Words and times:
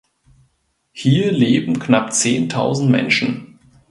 Hier 0.93 1.31
leben 1.31 1.77
knapp 1.77 2.11
zehntausend 2.11 2.89
Menschen. 2.89 3.59